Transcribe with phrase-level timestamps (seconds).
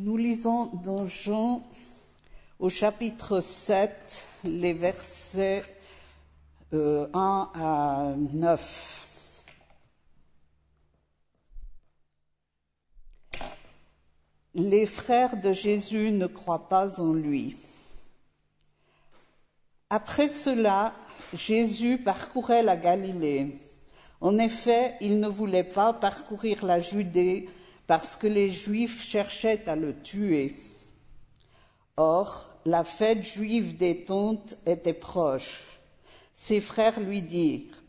[0.00, 1.60] Nous lisons dans Jean
[2.60, 5.64] au chapitre 7 les versets
[6.72, 9.44] euh, 1 à 9.
[14.54, 17.56] Les frères de Jésus ne croient pas en lui.
[19.90, 20.94] Après cela,
[21.34, 23.56] Jésus parcourait la Galilée.
[24.20, 27.48] En effet, il ne voulait pas parcourir la Judée
[27.88, 30.54] parce que les Juifs cherchaient à le tuer.
[31.96, 35.64] Or, la fête juive des tentes était proche.
[36.34, 37.82] Ses frères lui dirent,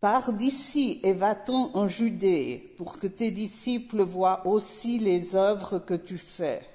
[0.00, 5.92] Pars d'ici et va-t'en en Judée pour que tes disciples voient aussi les œuvres que
[5.92, 6.66] tu fais.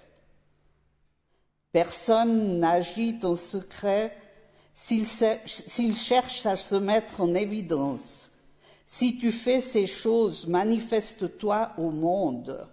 [1.72, 4.16] Personne n'agit en secret
[4.76, 8.25] s'il cherche à se mettre en évidence.
[8.86, 12.68] Si tu fais ces choses, manifeste-toi au monde.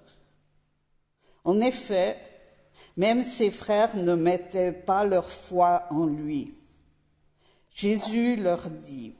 [1.45, 2.19] En effet,
[2.97, 6.55] même ses frères ne mettaient pas leur foi en lui.
[7.75, 9.15] Jésus leur dit,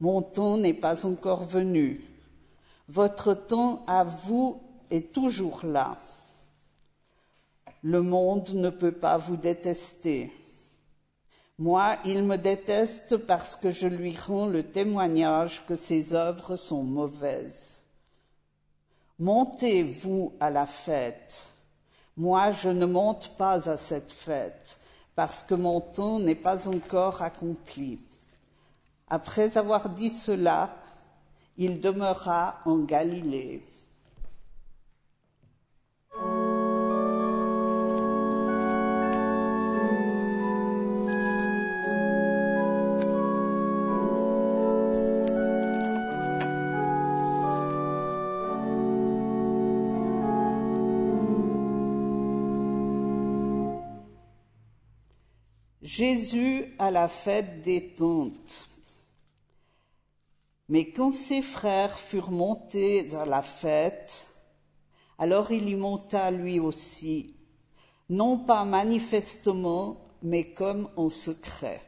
[0.00, 2.04] Mon temps n'est pas encore venu,
[2.88, 5.96] votre temps à vous est toujours là.
[7.82, 10.30] Le monde ne peut pas vous détester.
[11.58, 16.82] Moi, il me déteste parce que je lui rends le témoignage que ses œuvres sont
[16.82, 17.80] mauvaises.
[19.20, 21.48] Montez, vous, à la fête.
[22.16, 24.80] Moi, je ne monte pas à cette fête
[25.14, 28.00] parce que mon temps n'est pas encore accompli.
[29.08, 30.74] Après avoir dit cela,
[31.56, 33.64] il demeura en Galilée.
[55.84, 58.70] Jésus à la fête des tentes.
[60.70, 64.26] Mais quand ses frères furent montés à la fête,
[65.18, 67.34] alors il y monta lui aussi,
[68.08, 71.82] non pas manifestement, mais comme en secret.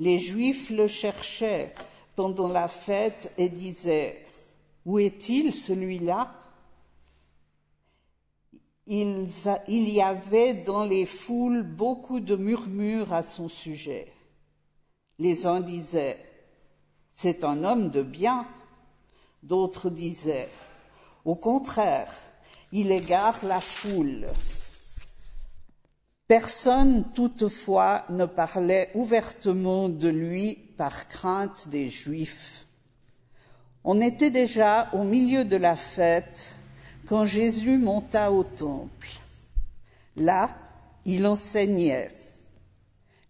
[0.00, 1.72] Les Juifs le cherchaient
[2.16, 4.26] pendant la fête et disaient,
[4.84, 6.34] Où est-il celui-là?
[8.86, 9.28] Il,
[9.68, 14.12] y avait dans les foules beaucoup de murmures à son sujet.
[15.18, 16.18] Les uns disaient,
[17.08, 18.46] c'est un homme de bien.
[19.42, 20.48] D'autres disaient,
[21.24, 22.12] au contraire,
[22.72, 24.26] il égare la foule.
[26.26, 32.66] Personne toutefois ne parlait ouvertement de lui par crainte des Juifs.
[33.84, 36.54] On était déjà au milieu de la fête
[37.12, 39.10] quand Jésus monta au temple.
[40.16, 40.48] Là,
[41.04, 42.08] il enseignait.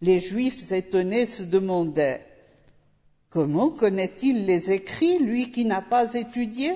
[0.01, 2.25] Les Juifs étonnés se demandaient
[3.29, 6.75] Comment connaît-il les écrits, lui qui n'a pas étudié?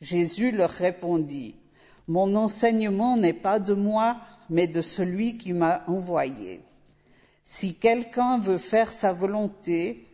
[0.00, 1.54] Jésus leur répondit
[2.08, 4.16] Mon enseignement n'est pas de moi,
[4.50, 6.60] mais de celui qui m'a envoyé.
[7.44, 10.08] Si quelqu'un veut faire sa volonté,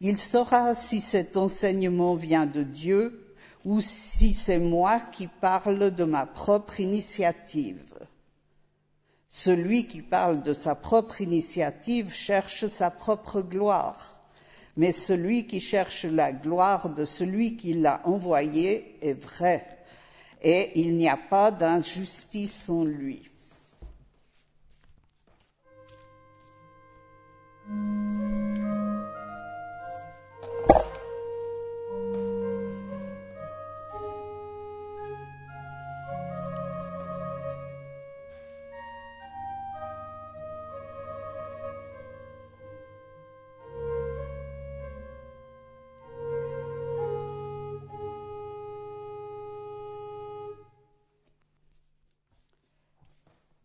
[0.00, 3.22] il saura si cet enseignement vient de Dieu
[3.64, 7.94] ou si c'est moi qui parle de ma propre initiative.
[9.28, 14.20] Celui qui parle de sa propre initiative cherche sa propre gloire,
[14.76, 19.66] mais celui qui cherche la gloire de celui qui l'a envoyé est vrai,
[20.42, 23.22] et il n'y a pas d'injustice en lui.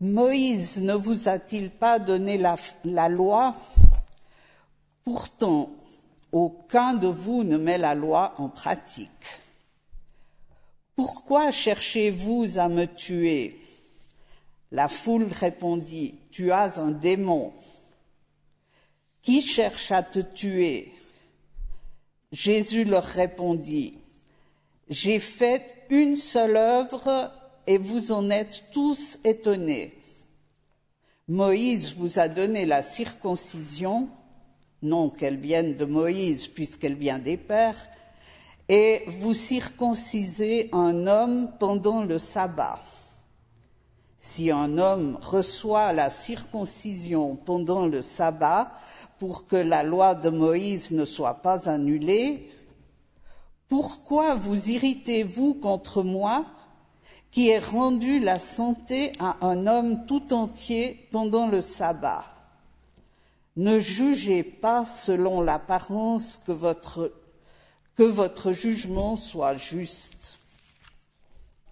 [0.07, 3.55] Moïse ne vous a-t-il pas donné la, loi?
[5.03, 5.71] Pourtant,
[6.31, 9.09] aucun de vous ne met la loi en pratique.
[10.95, 13.59] Pourquoi cherchez-vous à me tuer?
[14.71, 17.53] La foule répondit, Tu as un démon.
[19.21, 20.93] Qui cherche à te tuer?
[22.31, 23.99] Jésus leur répondit,
[24.89, 27.31] J'ai fait une seule œuvre
[27.67, 29.96] et vous en êtes tous étonnés.
[31.29, 34.07] Moïse vous a donné la circoncision,
[34.81, 37.89] non qu'elle vienne de Moïse puisqu'elle vient des pères,
[38.69, 42.79] et vous circoncisez un homme pendant le sabbat.
[44.17, 48.71] Si un homme reçoit la circoncision pendant le sabbat
[49.19, 52.49] pour que la loi de Moïse ne soit pas annulée,
[53.67, 56.45] pourquoi vous irritez-vous contre moi
[57.31, 62.25] qui ai rendu la santé à un homme tout entier pendant le sabbat
[63.55, 67.11] Ne jugez pas selon l'apparence que votre
[67.95, 70.37] que votre jugement soit juste.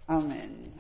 [0.07, 0.74] Amen.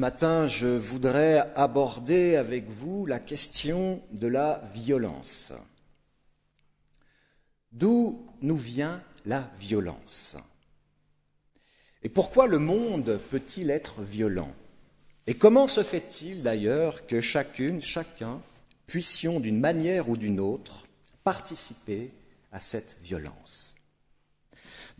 [0.00, 5.52] Matin, je voudrais aborder avec vous la question de la violence.
[7.70, 10.38] D'où nous vient la violence?
[12.02, 14.52] Et pourquoi le monde peut-il être violent?
[15.26, 18.40] Et comment se fait-il d'ailleurs que chacune, chacun,
[18.86, 20.86] puissions d'une manière ou d'une autre
[21.24, 22.10] participer
[22.52, 23.74] à cette violence?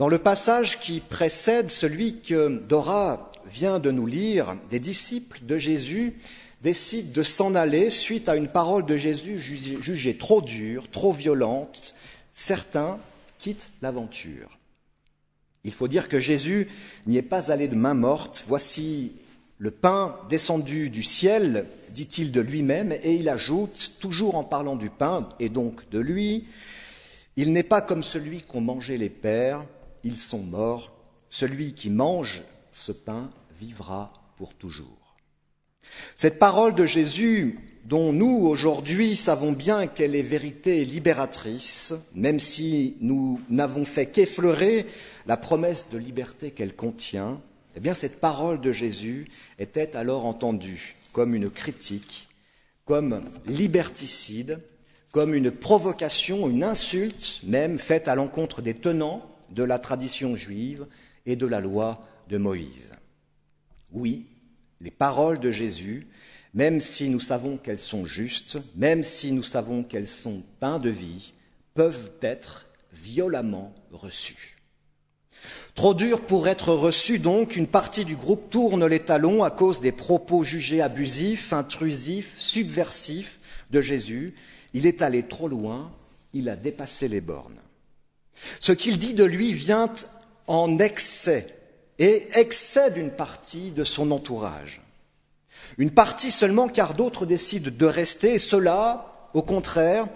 [0.00, 5.58] Dans le passage qui précède celui que Dora vient de nous lire, des disciples de
[5.58, 6.14] Jésus
[6.62, 11.94] décident de s'en aller suite à une parole de Jésus jugée trop dure, trop violente.
[12.32, 12.98] Certains
[13.38, 14.58] quittent l'aventure.
[15.64, 16.68] Il faut dire que Jésus
[17.06, 18.42] n'y est pas allé de main morte.
[18.48, 19.12] Voici
[19.58, 24.88] le pain descendu du ciel, dit-il de lui-même, et il ajoute, toujours en parlant du
[24.88, 26.46] pain et donc de lui,
[27.36, 29.62] il n'est pas comme celui qu'ont mangé les pères,
[30.04, 30.92] ils sont morts.
[31.28, 33.30] Celui qui mange ce pain
[33.60, 35.16] vivra pour toujours.
[36.14, 42.96] Cette parole de Jésus, dont nous, aujourd'hui, savons bien qu'elle est vérité libératrice, même si
[43.00, 44.86] nous n'avons fait qu'effleurer
[45.26, 47.40] la promesse de liberté qu'elle contient,
[47.76, 52.28] eh bien, cette parole de Jésus était alors entendue comme une critique,
[52.84, 54.60] comme liberticide,
[55.12, 60.86] comme une provocation, une insulte même faite à l'encontre des tenants de la tradition juive
[61.26, 62.92] et de la loi de Moïse.
[63.92, 64.26] Oui,
[64.80, 66.06] les paroles de Jésus,
[66.54, 70.90] même si nous savons qu'elles sont justes, même si nous savons qu'elles sont pain de
[70.90, 71.32] vie,
[71.74, 74.56] peuvent être violemment reçues.
[75.74, 79.80] Trop dur pour être reçu, donc, une partie du groupe tourne les talons à cause
[79.80, 84.34] des propos jugés abusifs, intrusifs, subversifs de Jésus.
[84.74, 85.92] Il est allé trop loin,
[86.34, 87.60] il a dépassé les bornes.
[88.58, 89.92] Ce qu'il dit de lui vient
[90.46, 91.56] en excès
[91.98, 94.80] et excès d'une partie de son entourage.
[95.78, 100.06] Une partie seulement car d'autres décident de rester et ceux-là, au contraire,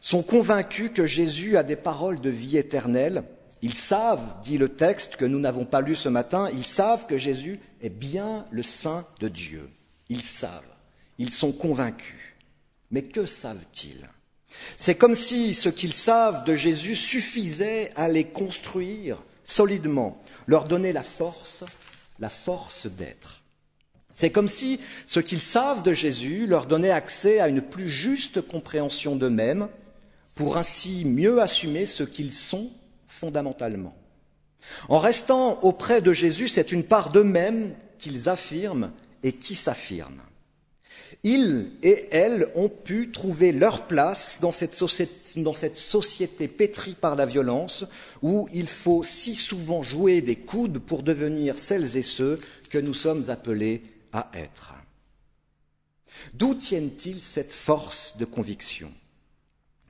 [0.00, 3.22] sont convaincus que Jésus a des paroles de vie éternelle.
[3.62, 7.18] Ils savent, dit le texte que nous n'avons pas lu ce matin, ils savent que
[7.18, 9.70] Jésus est bien le Saint de Dieu.
[10.08, 10.74] Ils savent,
[11.18, 12.34] ils sont convaincus.
[12.90, 14.08] Mais que savent-ils?
[14.76, 20.92] C'est comme si ce qu'ils savent de Jésus suffisait à les construire solidement, leur donner
[20.92, 21.64] la force,
[22.18, 23.42] la force d'être.
[24.12, 28.40] C'est comme si ce qu'ils savent de Jésus leur donnait accès à une plus juste
[28.40, 29.68] compréhension d'eux-mêmes,
[30.34, 32.70] pour ainsi mieux assumer ce qu'ils sont
[33.08, 33.94] fondamentalement.
[34.88, 40.22] En restant auprès de Jésus, c'est une part d'eux-mêmes qu'ils affirment et qui s'affirment.
[41.22, 46.94] Ils et elles ont pu trouver leur place dans cette, société, dans cette société pétrie
[46.94, 47.84] par la violence,
[48.22, 52.94] où il faut si souvent jouer des coudes pour devenir celles et ceux que nous
[52.94, 53.82] sommes appelés
[54.12, 54.74] à être.
[56.34, 58.92] D'où tiennent-ils cette force de conviction?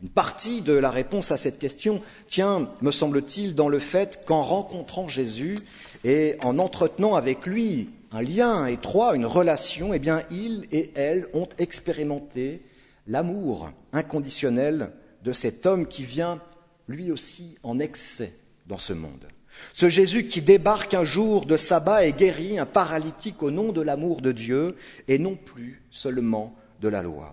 [0.02, 4.42] Une partie de la réponse à cette question tient, me semble-t-il, dans le fait qu'en
[4.42, 5.58] rencontrant Jésus
[6.04, 11.26] et en entretenant avec lui un lien étroit, une relation, eh bien, ils et elles
[11.34, 12.62] ont expérimenté
[13.06, 14.92] l'amour inconditionnel
[15.24, 16.40] de cet homme qui vient
[16.88, 18.34] lui aussi en excès
[18.66, 19.26] dans ce monde.
[19.72, 23.80] Ce Jésus qui débarque un jour de sabbat et guérit un paralytique au nom de
[23.80, 24.76] l'amour de Dieu
[25.08, 27.32] et non plus seulement de la loi.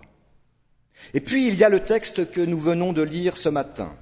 [1.12, 3.94] Et puis il y a le texte que nous venons de lire ce matin.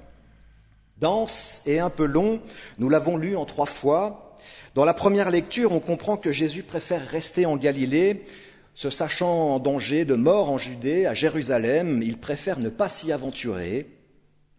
[0.97, 2.41] Dense et un peu long,
[2.77, 4.32] nous l'avons lu en trois fois,
[4.75, 8.25] dans la première lecture, on comprend que Jésus préfère rester en Galilée,
[8.73, 13.11] se sachant en danger de mort en Judée, à Jérusalem, il préfère ne pas s'y
[13.11, 13.87] aventurer.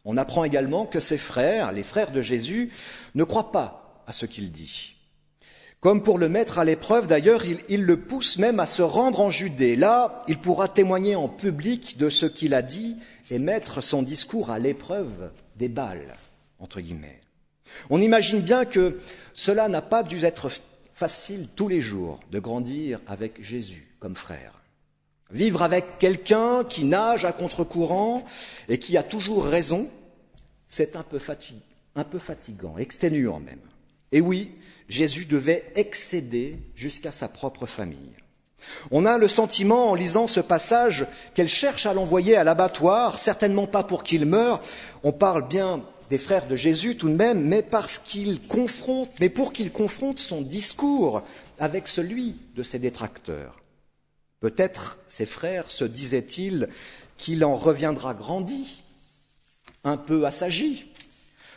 [0.04, 2.71] On apprend également que ses frères, les frères de Jésus,
[3.16, 4.94] ne croient pas à ce qu'il dit.
[5.80, 9.30] Comme pour le mettre à l'épreuve, d'ailleurs, il, le pousse même à se rendre en
[9.30, 9.76] Judée.
[9.76, 12.97] Là, il pourra témoigner en public de ce qu'il a dit
[13.30, 16.16] et mettre son discours à l'épreuve des balles,
[16.59, 17.21] entre guillemets.
[17.90, 19.00] On imagine bien que
[19.33, 20.50] cela n'a pas dû être
[20.92, 24.62] facile tous les jours de grandir avec Jésus comme frère.
[25.30, 28.25] Vivre avec quelqu'un qui nage à contre-courant
[28.68, 29.88] et qui a toujours raison,
[30.66, 33.61] c'est un peu, fatigant, exténuant même.
[34.12, 34.52] Et oui,
[34.88, 38.14] Jésus devait excéder jusqu'à sa propre famille.
[38.90, 43.66] On a le sentiment, en lisant ce passage, qu'elle cherche à l'envoyer à l'abattoir, certainement
[43.66, 44.62] pas pour qu'il meure.
[45.02, 49.28] On parle bien des frères de Jésus tout de même, mais parce qu'il confronte, mais
[49.28, 51.23] pour qu'il confronte son discours
[51.58, 53.61] avec celui de ses détracteurs.
[54.40, 56.68] Peut-être ses frères se disaient-ils
[57.16, 58.82] qu'il en reviendra grandi,
[59.84, 60.87] un peu assagi.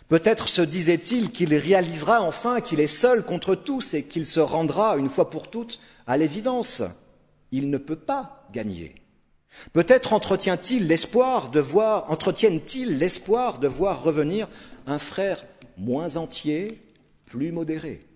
[0.07, 4.95] Peut-être se disait-il qu'il réalisera enfin qu'il est seul contre tous et qu'il se rendra
[4.95, 6.83] une fois pour toutes à l'évidence.
[7.51, 8.95] Il ne peut pas gagner.
[9.73, 14.47] Peut-être entretient-il l'espoir de voir, entretiennent-ils l'espoir de voir revenir
[14.85, 15.45] un frère
[15.77, 16.81] moins entier,
[17.25, 18.07] plus modéré?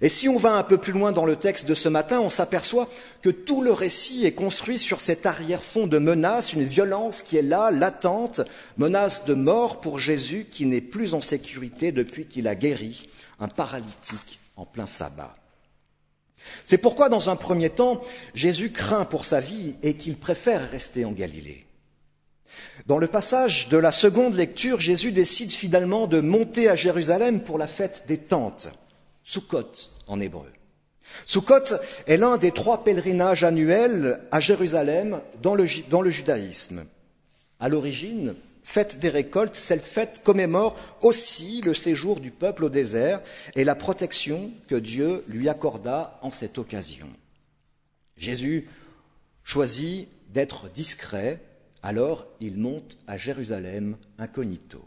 [0.00, 2.30] Et si on va un peu plus loin dans le texte de ce matin, on
[2.30, 2.88] s'aperçoit
[3.22, 7.42] que tout le récit est construit sur cet arrière-fond de menace, une violence qui est
[7.42, 8.40] là, latente,
[8.76, 13.08] menace de mort pour Jésus qui n'est plus en sécurité depuis qu'il a guéri
[13.40, 15.34] un paralytique en plein sabbat.
[16.62, 18.00] C'est pourquoi, dans un premier temps,
[18.34, 21.66] Jésus craint pour sa vie et qu'il préfère rester en Galilée.
[22.86, 27.58] Dans le passage de la seconde lecture, Jésus décide finalement de monter à Jérusalem pour
[27.58, 28.68] la fête des tentes.
[29.22, 29.72] Sukkot
[30.06, 30.50] en hébreu.
[31.24, 36.84] Sukkot est l'un des trois pèlerinages annuels à Jérusalem dans le, dans le judaïsme.
[37.60, 38.34] À l'origine,
[38.64, 43.20] fête des récoltes, cette fête commémore aussi le séjour du peuple au désert
[43.54, 47.08] et la protection que Dieu lui accorda en cette occasion.
[48.16, 48.68] Jésus
[49.44, 51.40] choisit d'être discret,
[51.82, 54.82] alors il monte à Jérusalem incognito.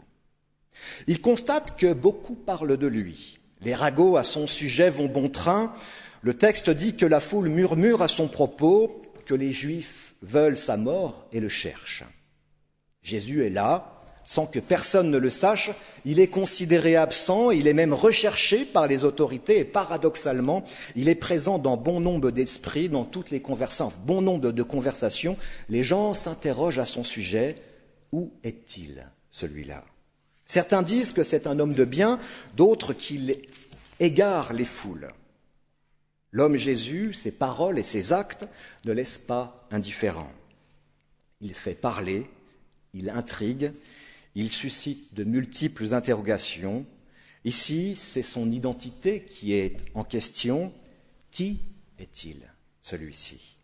[1.06, 3.38] Il constate que beaucoup parlent de lui.
[3.62, 5.72] Les ragots à son sujet vont bon train.
[6.22, 10.76] Le texte dit que la foule murmure à son propos, que les Juifs veulent sa
[10.76, 12.04] mort et le cherchent.
[13.02, 15.70] Jésus est là, sans que personne ne le sache,
[16.04, 21.14] il est considéré absent, il est même recherché par les autorités et paradoxalement, il est
[21.14, 25.38] présent dans bon nombre d'esprits, dans toutes les conversations, bon nombre de conversations.
[25.70, 27.56] Les gens s'interrogent à son sujet,
[28.12, 29.82] où est-il celui-là?
[30.44, 32.18] Certains disent que c'est un homme de bien,
[32.54, 33.36] d'autres qu'il
[33.98, 35.08] égare les foules.
[36.32, 38.46] L'homme Jésus, ses paroles et ses actes
[38.84, 40.30] ne laissent pas indifférent.
[41.40, 42.28] Il fait parler,
[42.98, 43.72] il intrigue,
[44.34, 46.84] il suscite de multiples interrogations.
[47.44, 50.72] Ici, c'est son identité qui est en question.
[51.30, 51.60] Qui
[51.98, 52.42] est-il,
[52.82, 53.56] celui-ci?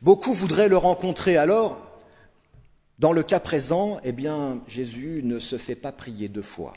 [0.00, 1.98] Beaucoup voudraient le rencontrer alors,
[2.98, 6.74] dans le cas présent, eh bien, Jésus ne se fait pas prier deux fois.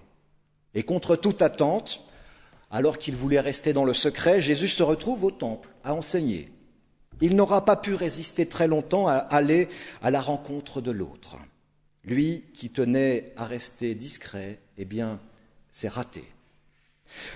[0.74, 2.04] Et contre toute attente,
[2.72, 6.52] alors qu'il voulait rester dans le secret, Jésus se retrouve au temple à enseigner.
[7.22, 9.70] Il n'aura pas pu résister très longtemps à aller
[10.02, 11.38] à la rencontre de l'autre.
[12.06, 15.20] Lui qui tenait à rester discret, eh bien,
[15.72, 16.24] c'est raté.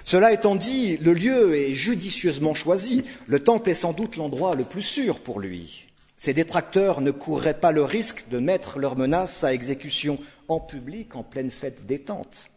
[0.04, 3.04] Cela étant dit, le lieu est judicieusement choisi.
[3.28, 5.88] Le temple est sans doute l'endroit le plus sûr pour lui.
[6.18, 11.16] Ces détracteurs ne courraient pas le risque de mettre leurs menaces à exécution en public
[11.16, 12.50] en pleine fête détente.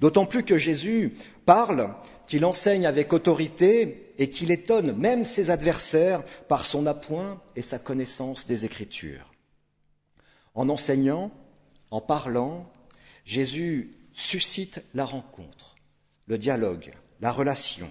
[0.00, 1.94] D'autant plus que Jésus parle,
[2.26, 7.78] qu'il enseigne avec autorité et qu'il étonne même ses adversaires par son appoint et sa
[7.78, 9.35] connaissance des Écritures.
[10.56, 11.30] En enseignant,
[11.90, 12.68] en parlant,
[13.24, 15.76] Jésus suscite la rencontre,
[16.26, 17.90] le dialogue, la relation.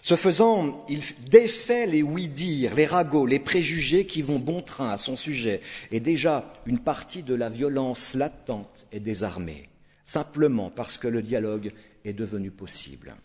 [0.00, 4.96] Ce faisant, il défait les oui-dire, les ragots, les préjugés qui vont bon train à
[4.96, 9.68] son sujet, et déjà une partie de la violence latente est désarmée,
[10.02, 11.72] simplement parce que le dialogue
[12.04, 13.16] est devenu possible.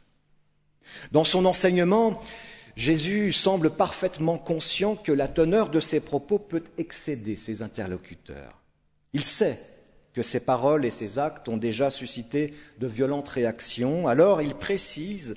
[1.12, 2.22] Dans son enseignement,
[2.78, 8.62] Jésus semble parfaitement conscient que la teneur de ses propos peut excéder ses interlocuteurs.
[9.14, 9.60] Il sait
[10.14, 15.34] que ses paroles et ses actes ont déjà suscité de violentes réactions, alors il précise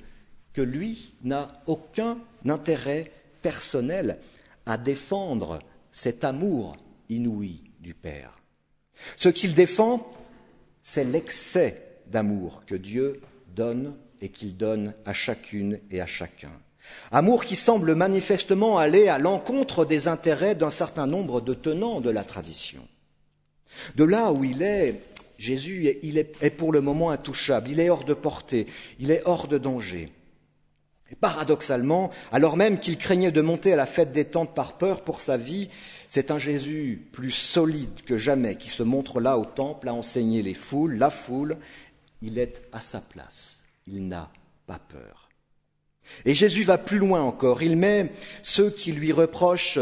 [0.53, 4.19] que lui n'a aucun intérêt personnel
[4.67, 5.57] à défendre
[5.89, 6.77] cet amour
[7.09, 8.37] inouï du Père.
[9.15, 10.11] Ce qu'il défend,
[10.83, 13.19] c'est l'excès d'amour que Dieu
[13.55, 16.51] donne et qu'il donne à chacune et à chacun.
[17.11, 22.09] Amour qui semble manifestement aller à l'encontre des intérêts d'un certain nombre de tenants de
[22.09, 22.87] la tradition.
[23.95, 25.01] De là où il est,
[25.37, 28.67] Jésus est pour le moment intouchable, il est hors de portée,
[28.99, 30.11] il est hors de danger.
[31.11, 35.01] Et paradoxalement, alors même qu'il craignait de monter à la fête des tentes par peur
[35.01, 35.69] pour sa vie,
[36.07, 40.41] c'est un Jésus plus solide que jamais qui se montre là au temple à enseigner
[40.41, 41.57] les foules, la foule.
[42.21, 43.65] Il est à sa place.
[43.87, 44.31] Il n'a
[44.67, 45.30] pas peur.
[46.25, 47.63] Et Jésus va plus loin encore.
[47.63, 49.79] Il met ceux qui lui reprochent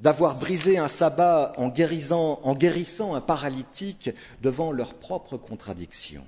[0.00, 4.10] d'avoir brisé un sabbat en guérissant, un paralytique
[4.42, 6.24] devant leur propre contradiction.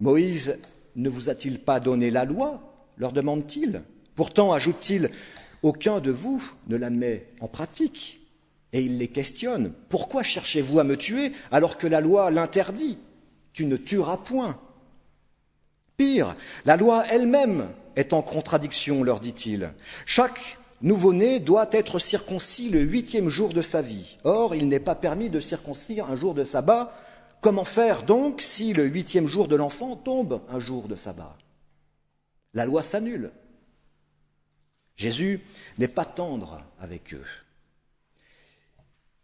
[0.00, 0.58] Moïse
[0.96, 2.60] ne vous a-t-il pas donné la loi
[2.98, 3.82] leur demande-t-il?
[4.14, 5.10] Pourtant, ajoute-t-il,
[5.62, 8.20] aucun de vous ne la met en pratique.
[8.72, 9.72] Et il les questionne.
[9.88, 12.98] Pourquoi cherchez-vous à me tuer alors que la loi l'interdit?
[13.52, 14.58] Tu ne tueras point.
[15.96, 19.72] Pire, la loi elle-même est en contradiction, leur dit-il.
[20.06, 24.18] Chaque nouveau-né doit être circoncis le huitième jour de sa vie.
[24.24, 26.92] Or, il n'est pas permis de circoncire un jour de sabbat.
[27.40, 31.36] Comment faire donc si le huitième jour de l'enfant tombe un jour de sabbat?
[32.54, 33.32] La loi s'annule.
[34.94, 35.40] Jésus
[35.78, 37.26] n'est pas tendre avec eux.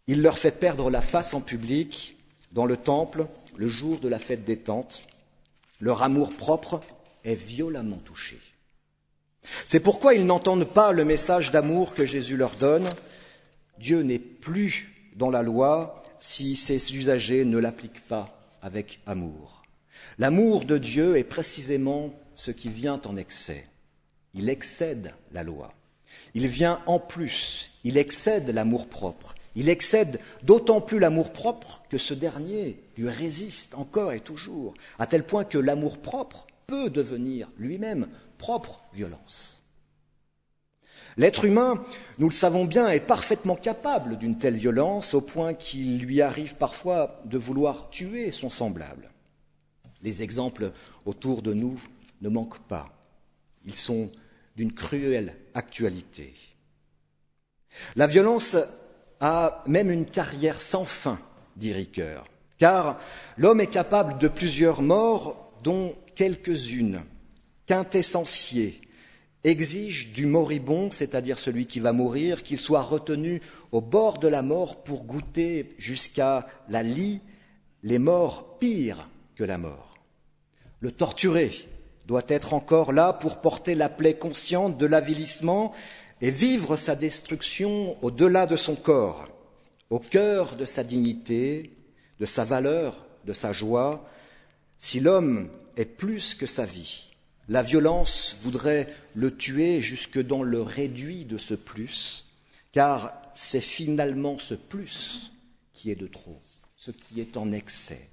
[0.07, 2.17] Il leur fait perdre la face en public,
[2.51, 5.03] dans le temple, le jour de la fête des tentes.
[5.79, 6.81] Leur amour propre
[7.23, 8.39] est violemment touché.
[9.65, 12.89] C'est pourquoi ils n'entendent pas le message d'amour que Jésus leur donne.
[13.77, 19.63] Dieu n'est plus dans la loi si ses usagers ne l'appliquent pas avec amour.
[20.17, 23.63] L'amour de Dieu est précisément ce qui vient en excès.
[24.33, 25.73] Il excède la loi.
[26.33, 29.35] Il vient en plus, il excède l'amour propre.
[29.55, 35.07] Il excède d'autant plus l'amour propre que ce dernier lui résiste encore et toujours, à
[35.07, 38.07] tel point que l'amour propre peut devenir lui-même
[38.39, 39.63] propre violence.
[41.17, 41.83] L'être humain,
[42.17, 46.55] nous le savons bien, est parfaitement capable d'une telle violence au point qu'il lui arrive
[46.55, 49.11] parfois de vouloir tuer son semblable.
[50.01, 50.71] Les exemples
[51.05, 51.79] autour de nous
[52.21, 52.89] ne manquent pas.
[53.65, 54.09] Ils sont
[54.55, 56.33] d'une cruelle actualité.
[57.95, 58.55] La violence
[59.19, 61.19] a même une carrière sans fin,
[61.57, 62.25] dit Ricoeur,
[62.57, 62.97] car
[63.37, 67.01] l'homme est capable de plusieurs morts, dont quelques-unes
[67.69, 68.81] quintessentier,
[69.43, 74.41] exige du moribond, c'est-à-dire celui qui va mourir, qu'il soit retenu au bord de la
[74.41, 77.21] mort pour goûter jusqu'à la lie
[77.83, 79.93] les morts pires que la mort.
[80.79, 81.51] Le torturé
[82.07, 85.71] doit être encore là pour porter la plaie consciente de l'avilissement
[86.21, 89.27] et vivre sa destruction au-delà de son corps,
[89.91, 91.77] au cœur de sa dignité,
[92.19, 94.09] de sa valeur, de sa joie,
[94.79, 97.08] si l'homme est plus que sa vie
[97.49, 102.27] la violence voudrait le tuer jusque dans le réduit de ce plus,
[102.71, 105.31] car c'est finalement ce plus
[105.73, 106.39] qui est de trop,
[106.77, 108.07] ce qui est en excès.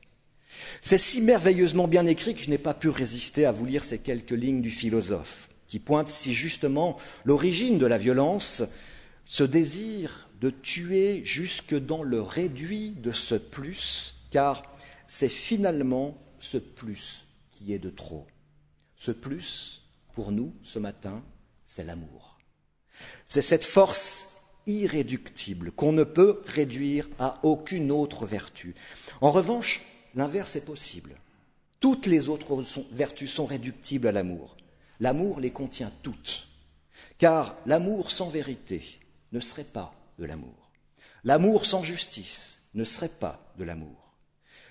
[0.81, 3.99] C'est si merveilleusement bien écrit que je n'ai pas pu résister à vous lire ces
[3.99, 6.97] quelques lignes du philosophe, qui pointent si justement
[7.27, 8.63] l'origine de la violence,
[9.27, 14.63] ce désir de tuer jusque dans le réduit de ce plus, car
[15.09, 18.27] c'est finalement ce plus qui est de trop.
[18.97, 19.83] Ce plus,
[20.15, 21.23] pour nous, ce matin,
[21.65, 22.39] c'est l'amour.
[23.27, 24.29] C'est cette force
[24.67, 28.75] irréductible qu'on ne peut réduire à aucune autre vertu.
[29.21, 29.83] En revanche,
[30.15, 31.15] l'inverse est possible.
[31.79, 34.57] Toutes les autres vertus sont réductibles à l'amour.
[34.99, 36.49] L'amour les contient toutes.
[37.19, 38.83] Car l'amour sans vérité
[39.33, 40.71] ne serait pas de l'amour.
[41.23, 44.15] L'amour sans justice ne serait pas de l'amour.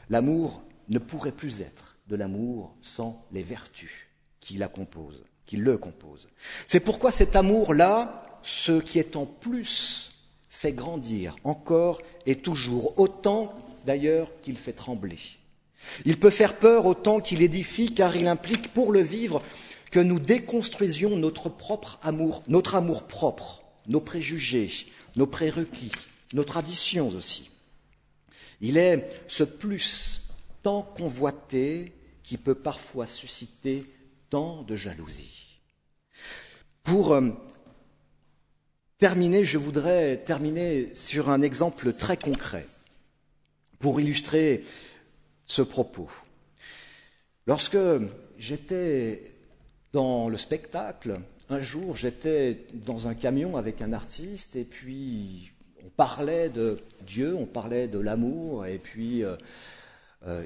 [0.10, 4.08] L'amour ne pourrait plus être de l'amour sans les vertus
[4.46, 6.28] qui la compose, qui le compose.
[6.68, 10.14] C'est pourquoi cet amour-là, ce qui est en plus,
[10.50, 13.56] fait grandir encore et toujours, autant
[13.88, 15.18] d'ailleurs qu'il fait trembler.
[16.06, 19.42] Il peut faire peur autant qu'il édifie, car il implique pour le vivre
[19.90, 24.70] que nous déconstruisions notre propre amour, notre amour propre, nos préjugés,
[25.16, 25.92] nos prérequis,
[26.34, 27.50] nos traditions aussi.
[28.62, 30.22] Il est ce plus
[30.62, 33.86] tant convoité qui peut parfois susciter
[34.32, 35.62] de jalousie.
[36.84, 37.30] Pour euh,
[38.98, 42.68] terminer, je voudrais terminer sur un exemple très concret
[43.80, 44.66] pour illustrer
[45.46, 46.10] ce propos.
[47.48, 47.78] Lorsque
[48.38, 49.32] j'étais
[49.94, 55.52] dans le spectacle, un jour j'étais dans un camion avec un artiste et puis
[55.86, 59.36] on parlait de Dieu, on parlait de l'amour et puis euh,
[60.28, 60.44] euh,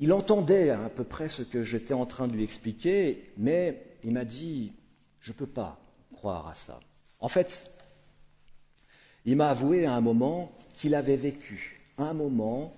[0.00, 4.12] il entendait à peu près ce que j'étais en train de lui expliquer, mais il
[4.12, 4.72] m'a dit,
[5.20, 5.78] je ne peux pas
[6.14, 6.80] croire à ça.
[7.20, 7.70] En fait,
[9.26, 12.74] il m'a avoué à un moment qu'il avait vécu un moment,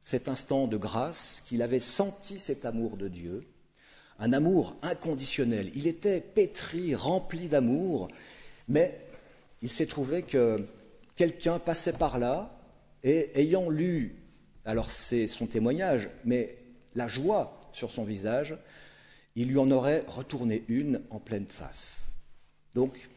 [0.00, 3.46] cet instant de grâce, qu'il avait senti cet amour de Dieu,
[4.18, 5.70] un amour inconditionnel.
[5.74, 8.08] Il était pétri, rempli d'amour,
[8.66, 8.98] mais
[9.60, 10.64] il s'est trouvé que
[11.16, 12.58] quelqu'un passait par là
[13.04, 14.25] et ayant lu,
[14.66, 16.58] alors c'est son témoignage, mais
[16.94, 18.56] la joie sur son visage,
[19.36, 22.06] il lui en aurait retourné une en pleine face.
[22.74, 23.08] Donc,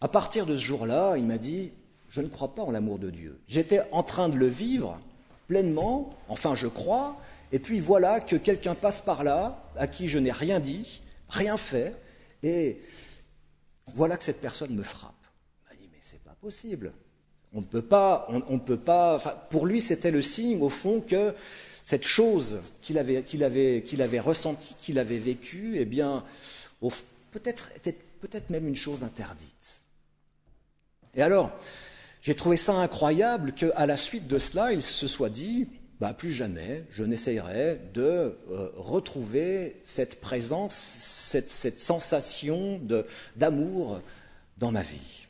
[0.00, 1.72] à partir de ce jour-là, il m'a dit,
[2.08, 3.40] je ne crois pas en l'amour de Dieu.
[3.46, 5.00] J'étais en train de le vivre
[5.46, 7.20] pleinement, enfin je crois,
[7.52, 11.56] et puis voilà que quelqu'un passe par là, à qui je n'ai rien dit, rien
[11.56, 11.94] fait,
[12.42, 12.80] et
[13.94, 15.14] voilà que cette personne me frappe.
[15.62, 16.92] Il m'a dit, mais c'est pas possible.
[17.52, 19.18] On ne peut pas, on, peut pas.
[19.50, 21.34] Pour lui, c'était le signe, au fond, que
[21.82, 26.24] cette chose qu'il avait, ressentie, qu'il avait vécue, eh bien,
[27.32, 29.82] peut-être était peut-être même une chose interdite.
[31.14, 31.50] Et alors,
[32.22, 35.66] j'ai trouvé ça incroyable qu'à la suite de cela, il se soit dit,
[35.98, 42.80] bah, plus jamais je n'essayerai de euh, retrouver cette présence, cette sensation
[43.36, 44.00] d'amour
[44.58, 45.26] dans ma vie.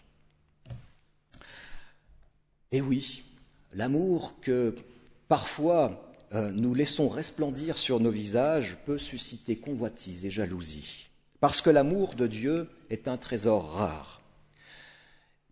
[2.73, 3.25] Et oui,
[3.73, 4.77] l'amour que
[5.27, 11.09] parfois euh, nous laissons resplendir sur nos visages peut susciter convoitise et jalousie,
[11.41, 14.23] parce que l'amour de Dieu est un trésor rare.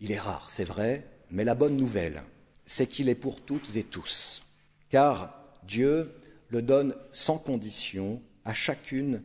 [0.01, 2.23] Il est rare, c'est vrai, mais la bonne nouvelle,
[2.67, 4.45] c'est qu'il est pour toutes et tous,
[4.89, 5.35] car
[5.67, 6.15] Dieu
[6.51, 9.23] le donne sans condition à chacune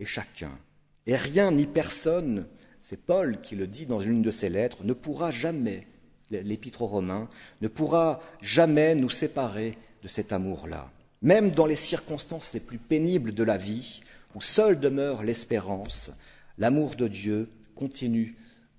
[0.00, 0.58] et chacun.
[1.06, 2.46] Et rien ni personne,
[2.80, 5.86] c'est Paul qui le dit dans une de ses lettres, ne pourra jamais
[6.30, 7.28] l'épître aux Romains,
[7.60, 10.90] ne pourra jamais nous séparer de cet amour-là.
[11.22, 14.02] Même dans les circonstances les plus pénibles de la vie,
[14.34, 16.12] où seule demeure l'espérance,
[16.58, 18.36] l'amour de Dieu continue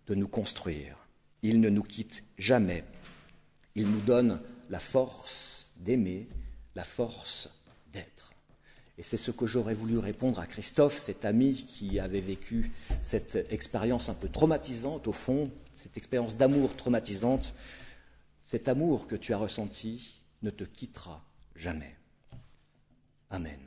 [0.07, 1.07] de nous construire.
[1.41, 2.83] Il ne nous quitte jamais.
[3.75, 6.27] Il nous donne la force d'aimer,
[6.75, 7.49] la force
[7.91, 8.31] d'être.
[8.97, 12.71] Et c'est ce que j'aurais voulu répondre à Christophe, cet ami qui avait vécu
[13.03, 17.53] cette expérience un peu traumatisante, au fond, cette expérience d'amour traumatisante.
[18.43, 21.23] Cet amour que tu as ressenti ne te quittera
[21.55, 21.95] jamais.
[23.29, 23.66] Amen.